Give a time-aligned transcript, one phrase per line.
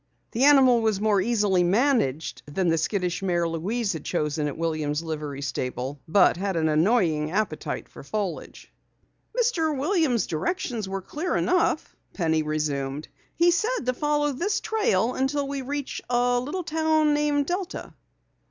[0.31, 5.03] The animal was more easily managed than the skittish mare Louise had chosen at Williams'
[5.03, 8.73] Livery Stable, but had an annoying appetite for foliage.
[9.39, 9.77] "Mr.
[9.77, 13.09] Williams' directions were clear enough," Penny resumed.
[13.35, 17.93] "He said to follow this trail until we reach a little town named Delta."